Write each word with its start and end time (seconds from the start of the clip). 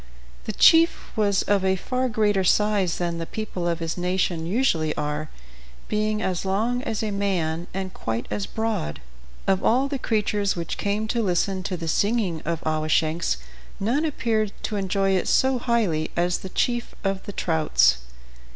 The 0.45 0.51
chief 0.53 1.15
was 1.15 1.43
of 1.43 1.63
a 1.63 1.75
far 1.75 2.09
greater 2.09 2.43
size 2.43 2.97
than 2.97 3.19
the 3.19 3.27
people 3.27 3.67
of 3.67 3.77
his 3.77 3.99
nation 3.99 4.47
usually 4.47 4.95
are, 4.95 5.29
being 5.89 6.23
as 6.23 6.43
long 6.43 6.81
as 6.81 7.03
a 7.03 7.11
man 7.11 7.67
and 7.71 7.93
quite 7.93 8.25
as 8.31 8.47
broad. 8.47 8.99
Of 9.45 9.63
all 9.63 9.87
the 9.87 9.99
creatures 9.99 10.55
which 10.55 10.79
came 10.79 11.07
to 11.09 11.21
listen 11.21 11.61
to 11.61 11.77
the 11.77 11.87
singing 11.87 12.41
of 12.45 12.63
Awashanks 12.63 13.37
none 13.79 14.03
appeared 14.03 14.53
to 14.63 14.75
enjoy 14.75 15.11
it 15.11 15.27
so 15.27 15.59
highly 15.59 16.09
as 16.17 16.39
the 16.39 16.49
chief 16.49 16.95
of 17.03 17.23
the 17.27 17.31
trouts. 17.33 17.99